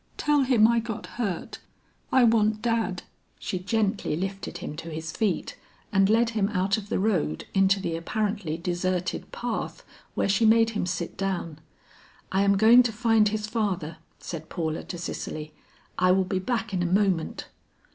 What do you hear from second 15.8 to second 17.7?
"I will be back in a moment."